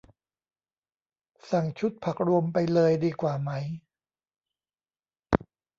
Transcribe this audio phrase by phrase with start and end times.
[1.51, 3.51] สั่งชุดผักรวมไปเลยดีกว่าไหม